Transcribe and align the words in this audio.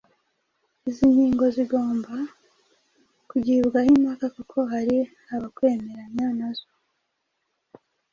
Izi 0.87 1.03
ngingo 1.11 1.45
zigomba 1.55 2.13
kugibwaho 3.29 3.89
impaka 3.95 4.25
kuko 4.35 4.57
hari 4.71 4.97
abakwemeranya 5.33 6.27
na 6.39 6.49
zo, 6.57 6.67